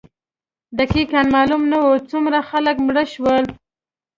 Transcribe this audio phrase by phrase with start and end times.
[0.79, 3.43] دقیقا معلوم نه وو څومره خلک مړه شول.